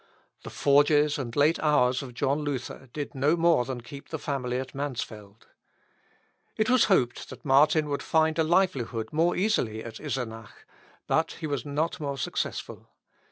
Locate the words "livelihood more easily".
8.43-9.83